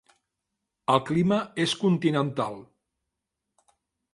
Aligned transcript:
El 0.93 1.01
clima 1.09 1.37
és 1.65 1.75
continental. 1.83 2.59